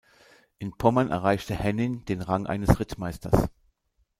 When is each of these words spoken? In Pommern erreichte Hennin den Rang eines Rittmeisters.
In 0.57 0.75
Pommern 0.75 1.11
erreichte 1.11 1.53
Hennin 1.53 2.03
den 2.05 2.23
Rang 2.23 2.47
eines 2.47 2.79
Rittmeisters. 2.79 3.49